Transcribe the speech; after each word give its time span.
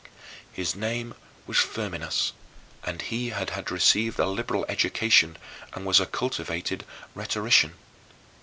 His 0.51 0.73
name 0.75 1.13
was 1.45 1.57
Firminus 1.59 2.31
and 2.83 3.03
he 3.03 3.29
had 3.29 3.69
received 3.69 4.17
a 4.17 4.25
liberal 4.25 4.65
education 4.67 5.37
and 5.73 5.85
was 5.85 5.99
a 5.99 6.07
cultivated 6.07 6.85
rhetorician. 7.13 7.75